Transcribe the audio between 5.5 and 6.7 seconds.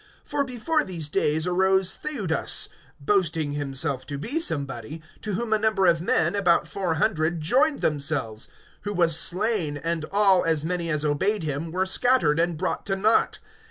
a number of men, about